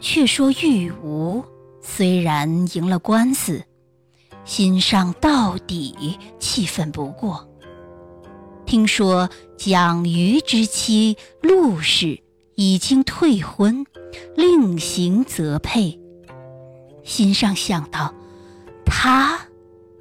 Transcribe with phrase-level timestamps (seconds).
[0.00, 1.44] 却说玉无
[1.82, 3.62] 虽然赢了官司，
[4.44, 7.46] 心上到底气愤不过。
[8.66, 12.20] 听说蒋瑜之妻陆氏
[12.54, 13.84] 已经退婚，
[14.36, 15.98] 另行择配，
[17.02, 18.14] 心上想到，
[18.86, 19.40] 他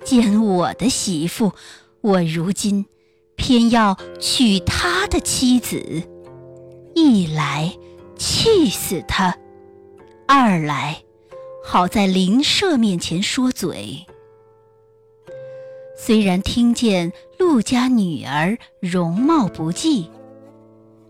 [0.03, 1.53] 见我的媳妇，
[2.01, 2.85] 我如今
[3.35, 6.03] 偏要娶他的妻子，
[6.93, 7.75] 一来
[8.17, 9.35] 气死他，
[10.31, 11.01] 二来
[11.65, 14.05] 好在邻舍面前说嘴。
[15.97, 20.11] 虽然听见陆家女儿容貌不济，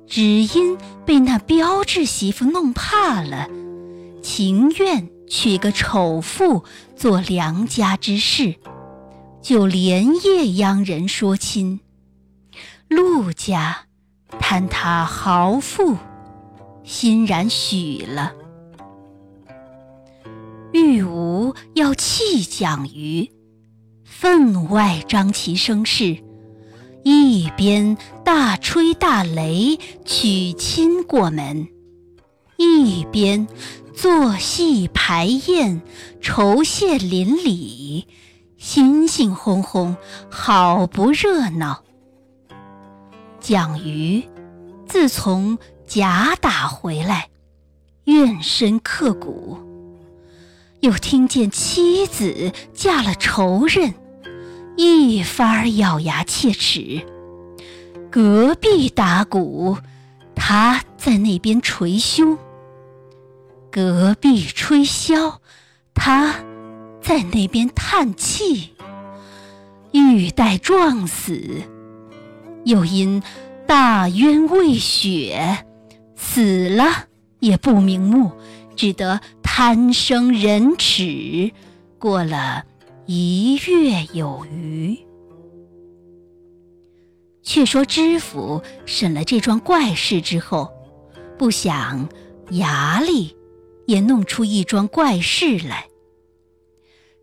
[0.07, 3.49] 只因被那标致媳妇弄怕了，
[4.23, 6.63] 情愿娶个丑妇
[6.95, 8.55] 做良家之事，
[9.41, 11.81] 就连夜央人说亲。
[12.87, 13.79] 陆家
[14.39, 15.97] 贪他豪富，
[16.85, 18.31] 欣然许了。
[20.71, 23.29] 玉吾要弃蒋瑜。
[24.03, 26.17] 分外张其声势，
[27.03, 31.69] 一边大吹大擂娶亲过门，
[32.57, 33.47] 一边
[33.95, 35.81] 做戏排宴
[36.19, 38.07] 酬谢邻里，
[38.57, 39.95] 兴兴轰轰，
[40.29, 41.83] 好不热闹。
[43.39, 44.21] 蒋瑜
[44.85, 45.57] 自从
[45.87, 47.29] 假打回来，
[48.03, 49.57] 怨深刻骨，
[50.81, 53.93] 又听见妻子嫁了仇人。
[54.77, 57.01] 一番咬牙切齿，
[58.09, 59.77] 隔壁打鼓，
[60.35, 62.37] 他在那边捶胸；
[63.69, 65.35] 隔壁吹箫，
[65.93, 66.33] 他
[67.01, 68.73] 在那边叹气。
[69.91, 71.41] 欲待撞死，
[72.63, 73.21] 又因
[73.67, 75.65] 大冤未雪，
[76.15, 76.85] 死了
[77.39, 78.31] 也不瞑目，
[78.79, 81.51] 只得贪生忍耻，
[81.97, 82.63] 过了。
[83.07, 84.97] 一月有余。
[87.43, 90.71] 却说知府审了这桩怪事之后，
[91.37, 92.07] 不想
[92.51, 93.35] 衙里
[93.85, 95.89] 也弄出一桩怪事来。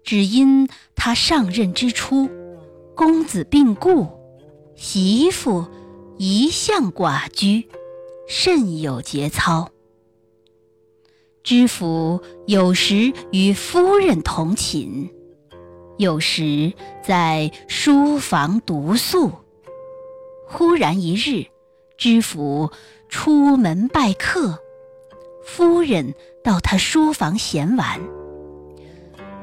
[0.05, 2.29] 只因他上任之初，
[2.95, 4.07] 公子病故，
[4.75, 5.65] 媳妇
[6.19, 7.67] 一向寡居，
[8.29, 9.71] 甚有节操。
[11.47, 15.09] 知府有时与夫人同寝。
[15.97, 16.73] 有时
[17.05, 19.31] 在书房读宿，
[20.49, 21.47] 忽然一日，
[21.97, 22.73] 知府
[23.09, 24.59] 出门拜客，
[25.45, 28.01] 夫人到他书房闲玩。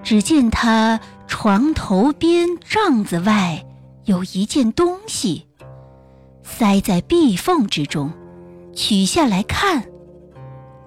[0.04, 3.66] 只见他床头边帐子外
[4.04, 5.48] 有一件东西，
[6.44, 8.12] 塞在壁缝之中，
[8.76, 9.86] 取下来看，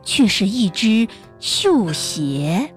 [0.07, 1.07] 却是一只
[1.41, 2.73] 绣鞋。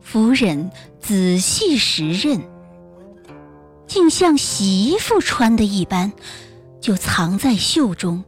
[0.00, 0.70] 夫人
[1.00, 2.42] 仔细时认，
[3.86, 6.12] 竟像媳妇穿的一般，
[6.80, 8.24] 就藏在袖中，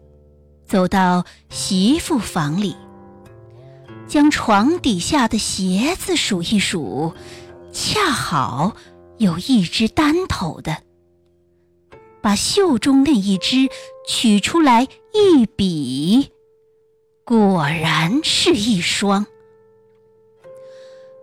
[0.65, 2.75] 走到媳妇房里，
[4.07, 7.13] 将床底下的鞋子数一数，
[7.73, 8.77] 恰好
[9.19, 10.79] 有一只单头的，
[12.21, 13.69] 把袖中那一只
[14.09, 16.31] 取出来一比，
[17.29, 19.27] 果然是一双。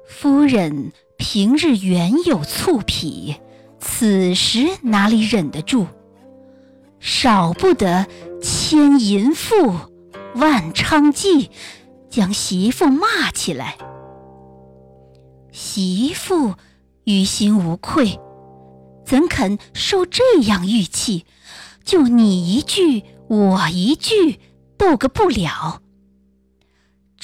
[0.07, 3.37] 夫人平日原有醋癖，
[3.79, 5.87] 此时哪里忍得住？
[6.99, 8.05] 少不得
[8.39, 9.73] 千淫妇、
[10.35, 11.49] 万娼妓，
[12.07, 13.75] 将媳妇骂起来。
[15.51, 16.53] 媳妇
[17.05, 18.19] 于心无愧，
[19.03, 21.25] 怎肯受这样玉气？
[21.83, 24.39] 就你一句我一句，
[24.77, 25.81] 斗个不了。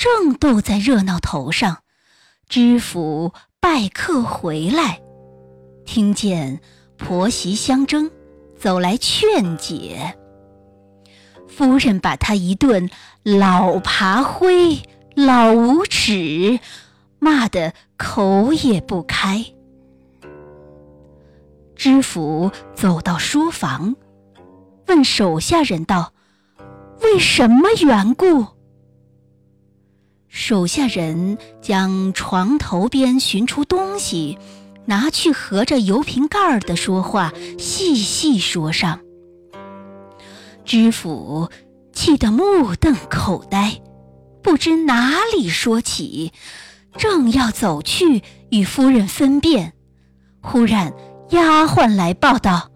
[0.01, 1.83] 正斗在热闹头上。
[2.49, 4.99] 知府拜客回来，
[5.85, 6.59] 听见
[6.97, 8.09] 婆媳相争，
[8.57, 10.17] 走来劝解。
[11.47, 12.89] 夫人把他一顿
[13.21, 14.81] 老爬灰、
[15.13, 16.59] 老无耻，
[17.19, 19.45] 骂得口也不开。
[21.75, 23.95] 知府走到书房，
[24.87, 26.13] 问手下人道
[27.03, 28.47] ：“为什么缘故？”
[30.33, 34.37] 手下人将床头边寻出东西，
[34.85, 39.01] 拿去合着油瓶盖的说话，细细说上。
[40.63, 41.49] 知府
[41.91, 43.81] 气得目瞪口呆，
[44.41, 46.31] 不知哪里说起，
[46.97, 49.73] 正要走去与夫人分辨，
[50.39, 50.93] 忽然
[51.31, 52.71] 丫鬟来报道：“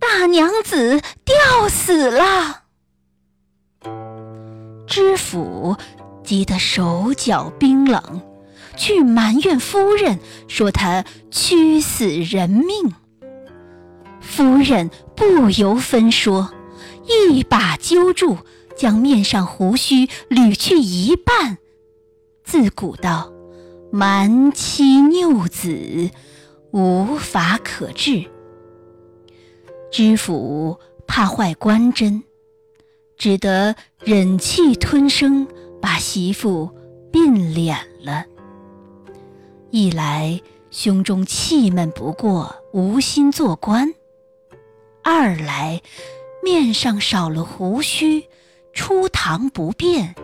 [0.00, 2.62] 大娘子吊死了。”
[4.88, 5.76] 知府。
[6.24, 8.22] 急得手脚冰冷，
[8.76, 12.94] 去埋怨夫人，说他屈死人命。
[14.20, 16.52] 夫人不由分说，
[17.06, 18.38] 一把揪住，
[18.76, 21.58] 将面上胡须捋去一半。
[22.44, 23.32] 自古道
[23.92, 26.10] ：“蛮妻拗子，
[26.70, 28.24] 无法可治。”
[29.92, 32.22] 知府怕坏官贞，
[33.18, 35.46] 只得忍气吞声，
[35.82, 36.70] 把媳妇
[37.10, 38.24] 变脸了。
[39.70, 40.40] 一来
[40.70, 43.92] 胸中气闷不过，无心做官。
[45.02, 45.82] 二来，
[46.42, 48.24] 面上少了胡须，
[48.72, 50.14] 出堂不便，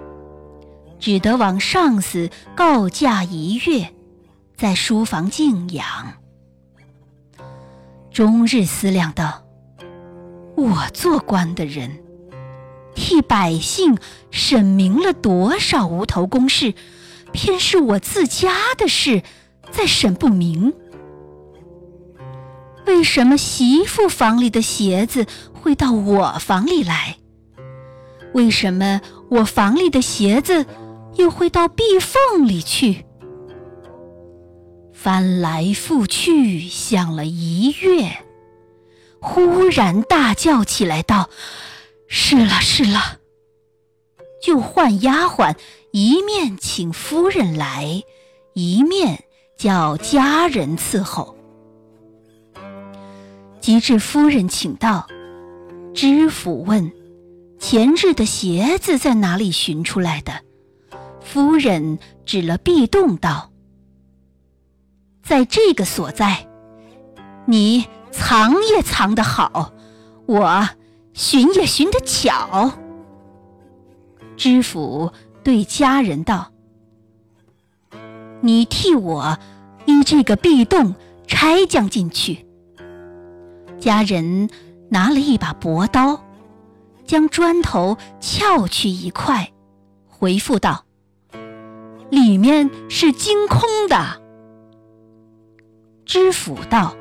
[1.01, 3.93] 只得往上司告假一月，
[4.57, 5.85] 在书房静养。
[8.13, 9.43] 终日思量道
[10.57, 11.91] ：“我做官的人，
[12.99, 13.97] 替百姓
[14.33, 16.75] 审明了多少无头公事，
[17.33, 19.23] 偏是我自家的事，
[19.71, 20.75] 再审不明。”
[22.87, 27.19] 为什么媳妇房里的鞋子会到我房里来？
[28.35, 30.67] 为什么我房里的鞋子
[31.15, 33.05] 又会到壁缝里去？
[34.93, 38.25] 翻来覆去想了一月，
[39.21, 41.29] 忽然大叫起来道
[42.09, 43.19] ：“是了，是了！”
[44.43, 45.55] 就唤丫鬟，
[45.93, 48.03] 一面请夫人来，
[48.55, 49.25] 一面
[49.57, 51.37] 叫家人伺候。
[53.61, 55.07] 及至夫人请到，
[55.93, 56.91] 知府问
[57.59, 60.33] ：“前日的鞋子在哪里寻出来的？”
[61.21, 63.51] 夫人指了壁洞道
[65.23, 66.49] ：“在这个所在。
[67.45, 69.73] 你藏也藏得好，
[70.27, 70.69] 我
[71.19, 72.79] 寻也寻得巧。”
[74.39, 75.13] 知府
[75.43, 76.53] 对家人道
[78.41, 79.37] ：“你替我
[79.85, 80.95] 依这个壁洞
[81.27, 82.47] 拆将进去。”
[83.81, 84.49] 家人
[84.91, 86.23] 拿了一把薄刀，
[87.05, 89.53] 将砖头撬去一块，
[90.07, 90.85] 回复道
[92.11, 94.23] ：“里面是惊空的。”
[96.07, 96.95] 知府道：“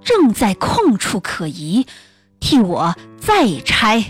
[0.00, 1.86] 正在空处可疑，
[2.42, 4.04] 替我再拆。”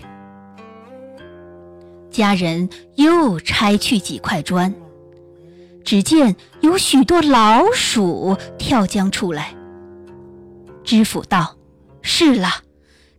[2.11, 4.75] 家人又拆去几块砖，
[5.85, 9.55] 只见有许多老鼠跳将出来。
[10.83, 11.57] 知府道
[12.03, 12.49] ：“是了，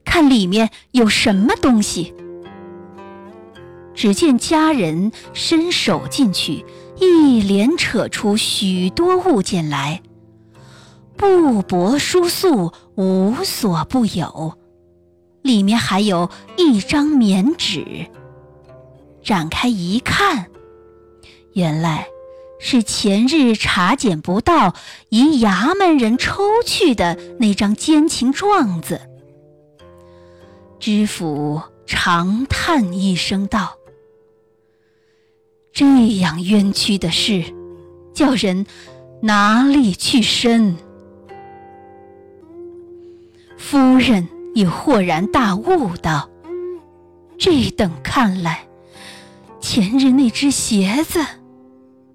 [0.04, 2.14] 看里面有什么东西。”
[3.96, 6.66] 只见家人伸手进去，
[7.00, 10.02] 一连扯出许多物件来，
[11.16, 14.58] 布帛书素无所不有，
[15.44, 18.08] 里面还有一张棉纸。
[19.22, 20.48] 展开一看，
[21.54, 22.08] 原来。
[22.66, 24.74] 是前日查检不到，
[25.10, 29.02] 疑衙门人抽去的那张奸情状子。
[30.80, 33.76] 知府长叹一声道
[35.74, 37.44] ：“这样冤屈的事，
[38.14, 38.66] 叫人
[39.22, 40.78] 哪里去申？”
[43.60, 46.30] 夫人也豁然大悟道
[47.38, 48.66] ：“这等看来，
[49.60, 51.20] 前日那只鞋子……”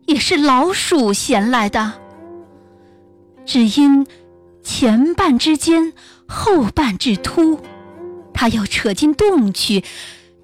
[0.06, 1.92] 也是老鼠衔来的，
[3.44, 4.06] 只因
[4.62, 5.92] 前半之尖，
[6.26, 7.60] 后半之凸，
[8.32, 9.84] 他要扯进洞去，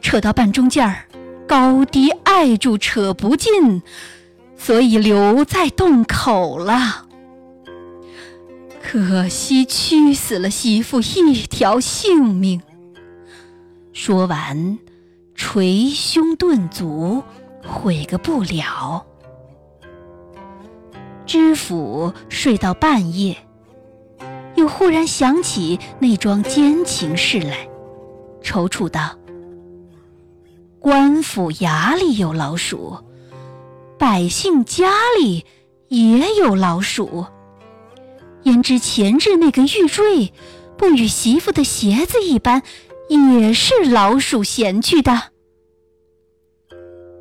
[0.02, 1.07] 扯到半中间儿，
[1.49, 3.83] 高低碍住，扯不进，
[4.54, 7.03] 所以留在洞口了。
[8.87, 12.61] 可惜屈死了媳妇一条性命。
[13.95, 14.79] 说完，
[15.35, 17.23] 捶胸顿足，
[17.67, 19.07] 悔个不了。
[21.25, 23.38] 知府睡到半夜，
[24.55, 27.67] 又忽然想起那桩奸情事来，
[28.43, 29.19] 踌躇道
[30.79, 32.99] ：“官府衙里有老鼠，
[33.99, 35.47] 百姓家里
[35.88, 37.25] 也有老鼠。
[38.45, 40.33] 焉知前日那个玉坠，
[40.79, 42.63] 不与媳妇的鞋子一般，
[43.09, 45.33] 也是老鼠衔去的？”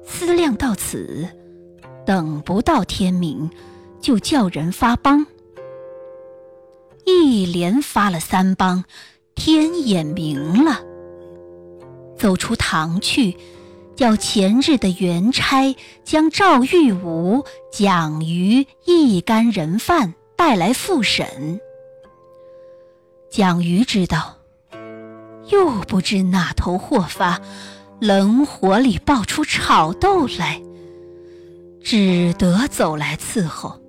[0.06, 1.27] 思量到此，
[2.06, 3.50] 等不到天明。
[4.01, 5.25] 就叫人发帮，
[7.06, 8.84] 一连发了三帮，
[9.34, 10.82] 天也明了。
[12.18, 13.38] 走出堂去，
[13.96, 21.62] 叫前日的元差将赵玉武、蒋瑜一干人犯带来复审。
[23.31, 24.39] 蒋瑜知道，
[25.47, 27.39] 又不知哪头祸发，
[28.01, 30.62] 冷火里爆出炒豆来，
[31.81, 33.81] 只得走来伺候。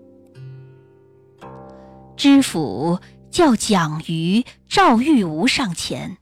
[2.17, 3.01] 知府
[3.33, 6.19] 叫蒋瑜、赵玉吾上前，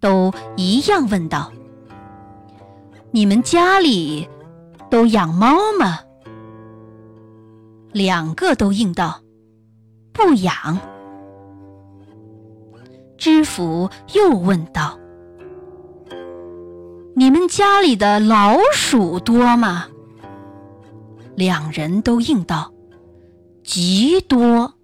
[0.00, 1.52] 都一样问道
[3.12, 4.28] ：“你们家里
[4.90, 6.00] 都养猫吗？”
[7.94, 9.20] 两个都应道
[10.18, 10.78] ：“不养。”
[13.16, 14.98] 知府又问道
[17.16, 19.86] ：“你们家里的老鼠多吗？”
[21.34, 22.72] 两人都应道
[23.64, 24.74] ：“极多。”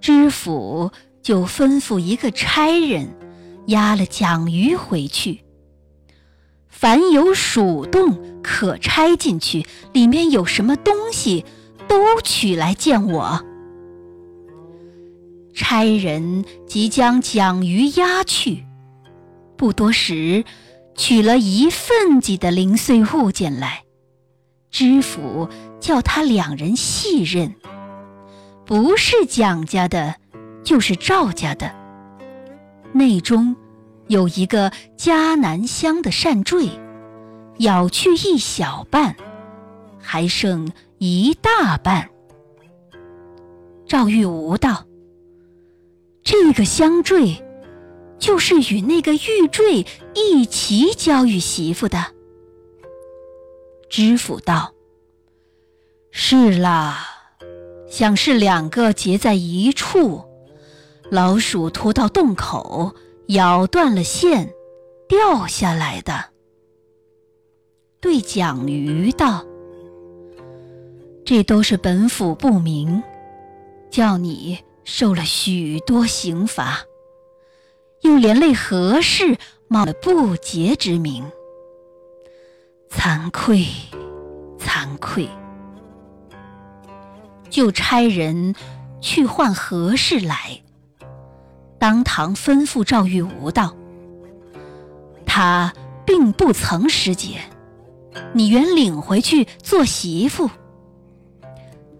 [0.00, 0.90] 知府
[1.22, 3.14] 就吩咐一个差人，
[3.66, 5.44] 押了蒋鱼回去。
[6.68, 11.44] 凡有鼠洞可拆进去，里面有什么东西，
[11.92, 13.44] 都取来见我。
[15.52, 18.64] 差人即将蒋鱼押去，
[19.58, 20.42] 不多时，
[20.94, 23.82] 取了一份几的零碎物件来。
[24.70, 27.54] 知府叫他两人细认。
[28.64, 30.14] 不是蒋家的，
[30.64, 31.70] 就是赵家的。
[32.94, 33.54] 内中
[34.08, 36.70] 有一个迦南香的扇坠，
[37.58, 39.14] 咬去一小半，
[40.00, 40.72] 还剩
[41.04, 42.08] 一大半。
[43.88, 44.86] 赵玉无道
[46.22, 47.42] ：“这个香坠，
[48.20, 51.98] 就是与那个玉坠一齐交与媳妇的。”
[53.90, 54.74] 知府道
[56.12, 57.08] ：“是啦。”
[57.90, 60.22] 想是两个结在一处，
[61.10, 62.94] 老鼠拖到洞口，
[63.26, 64.54] 咬断了线，
[65.08, 66.26] 掉下来的。
[68.00, 69.44] 对蒋瑜道
[71.24, 73.02] ：“这都是本府不明，
[73.90, 76.80] 叫你受了许多刑罚，
[78.00, 79.38] 又连累何氏
[79.68, 81.24] 冒了不洁之名，
[82.90, 83.64] 惭愧，
[84.58, 85.28] 惭愧。”
[87.48, 88.54] 就差人
[89.00, 90.62] 去唤何氏来，
[91.78, 93.76] 当堂吩咐赵玉吾道
[95.24, 95.72] ：“他
[96.04, 97.40] 并不曾失节，
[98.32, 100.50] 你原领回去做媳妇。”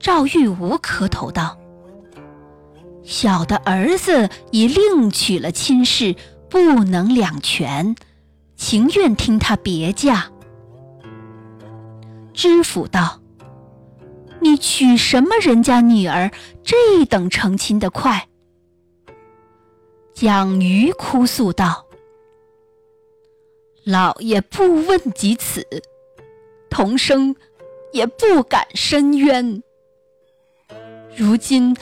[0.02, 1.56] 赵玉吾磕头道
[3.04, 6.16] ：“小的儿子已另娶了亲事，
[6.50, 7.94] 不能两全，
[8.56, 10.28] 情愿听他别嫁。”
[12.35, 13.21] 知府道。
[14.40, 16.32] 你娶什么人家女儿，
[16.64, 18.26] 这等成亲的快？
[20.14, 21.87] 蒋瑜哭诉道
[23.87, 25.64] ：“老爷不问及此，
[26.68, 27.37] 童生
[27.92, 29.62] 也不敢申冤。
[31.16, 31.76] 如今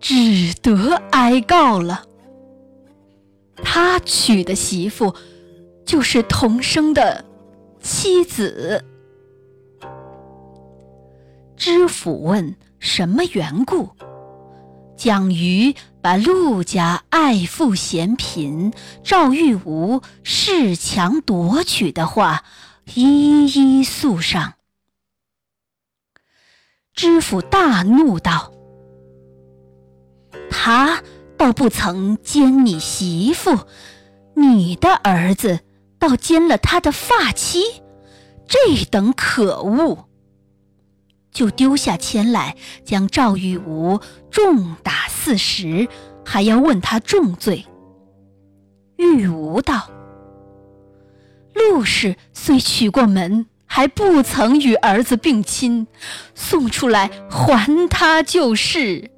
[0.00, 2.04] 只得哀告了。
[3.62, 5.14] 他娶的媳妇，
[5.84, 7.24] 就是童生的
[7.80, 8.84] 妻子。”
[11.56, 13.90] 知府问：“什么缘故？”
[14.96, 22.44] 蒋瑜把陆家爱富嫌贫、赵玉吾恃强夺取的话
[22.94, 24.54] 一一诉上。
[26.94, 28.52] 知府大怒道
[30.50, 31.02] ：“他
[31.36, 33.60] 倒不曾奸你媳妇，
[34.34, 35.60] 你的儿子
[35.98, 37.60] 倒奸了他的发妻，
[38.46, 40.08] 这等可恶！”
[41.32, 44.00] 就丢下钱来，将赵玉吾
[44.30, 45.86] 重打四十，
[46.24, 47.66] 还要问他重罪。
[48.96, 49.90] 玉吾道
[51.52, 55.86] ：“陆氏虽娶过门，还不曾与儿子并亲，
[56.34, 59.10] 送出来还他就是。”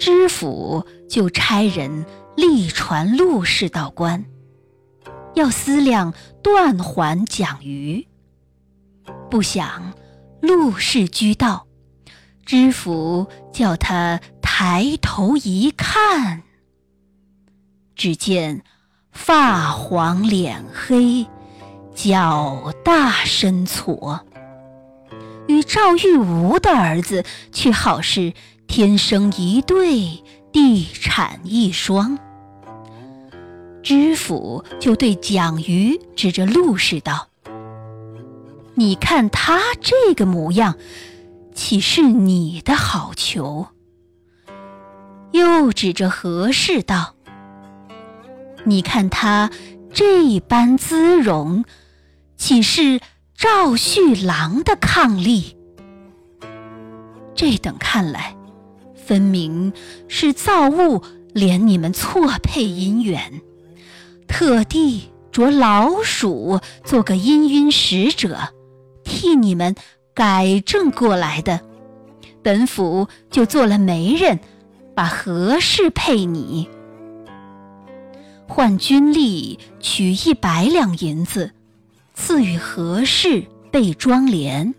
[0.00, 4.24] 知府就差人力传陆氏到官，
[5.34, 8.08] 要思量断还蒋瑜，
[9.30, 9.92] 不想。
[10.40, 11.66] 陆氏居道，
[12.46, 16.44] 知府叫他抬头一看，
[17.94, 18.62] 只见
[19.12, 21.26] 发黄脸黑，
[21.94, 24.20] 脚大身矬，
[25.46, 28.32] 与赵玉吾的儿子却好是
[28.72, 30.22] 天生一对，
[30.52, 32.16] 地产一双。
[33.82, 37.26] 知府就对蒋瑜指着陆氏道。
[38.76, 40.76] 你看他这个模样，
[41.52, 43.66] 岂是你的好球？
[45.32, 47.16] 又指着何氏道
[48.64, 49.50] ：“你看他
[49.92, 51.64] 这般姿容，
[52.36, 53.00] 岂是
[53.34, 55.56] 赵旭郎的伉俪？
[57.34, 58.36] 这等看来，
[59.10, 59.72] 分明
[60.06, 61.02] 是造物
[61.34, 63.40] 怜你们错配姻缘，
[64.28, 68.38] 特地着老鼠做个氤氲使者，
[69.02, 69.74] 替你们
[70.14, 71.58] 改正过来的。
[72.40, 74.38] 本府就做了媒人，
[74.94, 76.68] 把何氏配你，
[78.46, 81.50] 换军吏取一百两银子，
[82.14, 84.72] 赐予何氏备妆奁。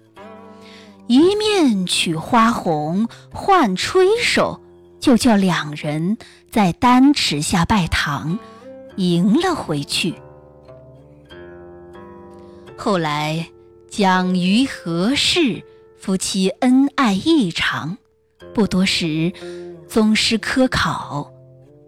[1.11, 4.61] 一面取花红换吹手，
[4.97, 6.17] 就叫两人
[6.49, 8.39] 在丹池下拜堂，
[8.95, 10.15] 迎了回去。
[12.77, 13.49] 后来
[13.89, 15.61] 蒋于何氏
[15.99, 17.97] 夫妻恩爱异常，
[18.53, 19.33] 不多时，
[19.89, 21.29] 宗师科考，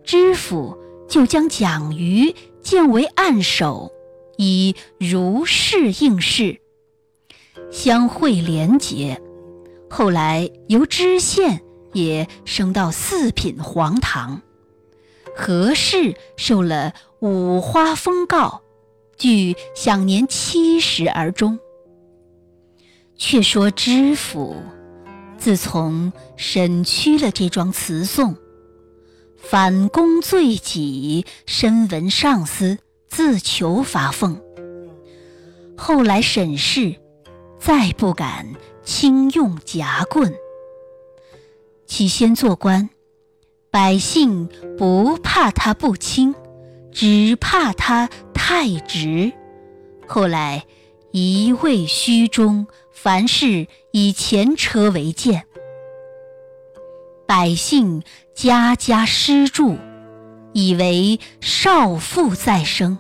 [0.04, 0.78] 知府
[1.08, 3.90] 就将蒋于荐为案首，
[4.36, 6.60] 以如是应试。
[7.72, 9.22] 相会连结，
[9.90, 11.62] 后来由知县
[11.94, 14.42] 也升到四品黄堂。
[15.36, 18.62] 何氏受了五花封诰，
[19.18, 21.60] 俱享年七十而终。
[23.18, 24.56] 却说知府
[25.38, 28.36] 自从审屈了这桩词讼，
[29.38, 32.78] 反躬罪己，深闻上司，
[33.10, 34.40] 自求发俸。
[35.76, 37.03] 后来审视。
[37.66, 40.36] 再不敢轻用夹棍。
[41.86, 42.90] 起先做官，
[43.72, 46.36] 百姓不怕他不轻，
[46.92, 49.32] 只怕他太直。
[50.06, 50.66] 后来
[51.12, 55.46] 一味虚中，凡事以前车为鉴，
[57.26, 58.04] 百姓
[58.36, 59.78] 家家施助，
[60.52, 62.98] 以为少妇再生。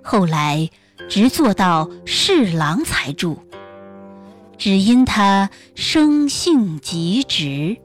[0.00, 0.70] 后来
[1.08, 3.42] 直做到侍郎才住。
[4.60, 7.78] 只因他生性极直，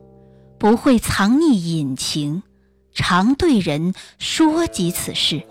[0.58, 2.44] 不会藏匿隐情，
[2.92, 5.42] 常对人说及此事。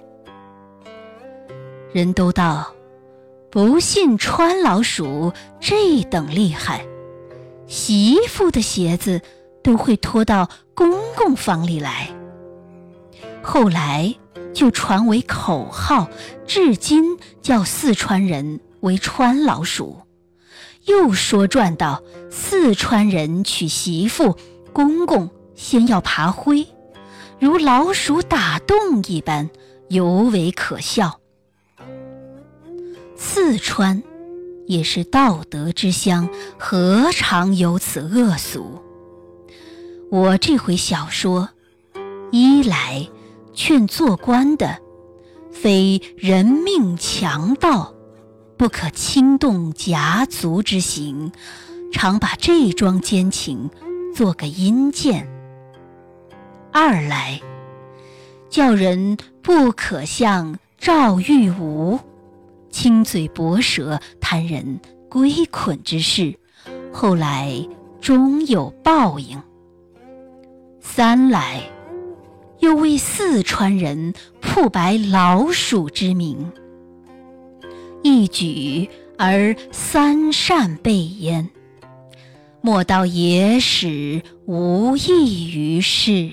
[1.94, 2.74] 人都道，
[3.50, 6.84] 不信川老鼠这等厉害，
[7.66, 9.22] 媳妇的鞋子
[9.62, 12.10] 都会拖到公公房里来。
[13.42, 14.14] 后来
[14.52, 16.06] 就传为口号，
[16.46, 20.03] 至今叫四川人为川老鼠。
[20.86, 24.36] 又说传道：四川人娶媳妇，
[24.72, 26.66] 公公先要爬灰，
[27.38, 29.48] 如老鼠打洞一般，
[29.88, 31.20] 尤为可笑。
[33.16, 34.02] 四川
[34.66, 38.82] 也是道德之乡，何尝有此恶俗？
[40.10, 41.48] 我这回小说，
[42.30, 43.08] 一来
[43.54, 44.78] 劝做官的，
[45.50, 47.93] 非人命强盗。
[48.64, 51.32] 不可轻动夹足之行，
[51.92, 53.68] 常把这桩奸情
[54.16, 55.28] 做个阴间。
[56.72, 57.42] 二来，
[58.48, 62.00] 叫人不可像赵玉武，
[62.70, 66.34] 轻嘴薄舌，贪人归捆之事，
[66.90, 67.68] 后来
[68.00, 69.38] 终有报应。
[70.80, 71.60] 三来，
[72.60, 76.50] 又为四川人铺白老鼠之名。
[78.04, 81.48] 一举而三善备焉，
[82.60, 86.30] 莫道野史无益于世。